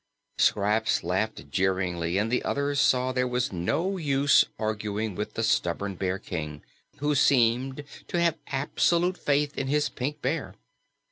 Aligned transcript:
Scraps 0.39 1.03
laughed 1.03 1.51
jeeringly, 1.51 2.17
and 2.17 2.31
the 2.31 2.41
others 2.41 2.79
saw 2.79 3.11
there 3.11 3.27
was 3.27 3.53
no 3.53 3.97
use 3.97 4.43
arguing 4.57 5.13
with 5.13 5.35
the 5.35 5.43
stubborn 5.43 5.93
Bear 5.93 6.17
King, 6.17 6.63
who 6.97 7.13
seemed 7.13 7.83
to 8.07 8.19
have 8.19 8.39
absolute 8.47 9.15
faith 9.15 9.55
in 9.59 9.67
his 9.67 9.89
Pink 9.89 10.19
Bear. 10.23 10.55